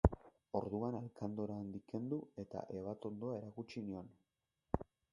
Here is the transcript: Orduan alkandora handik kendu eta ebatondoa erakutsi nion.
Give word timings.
Orduan 0.59 0.97
alkandora 0.99 1.59
handik 1.65 1.85
kendu 1.93 2.21
eta 2.47 2.65
ebatondoa 2.81 3.39
erakutsi 3.41 3.89
nion. 3.93 4.13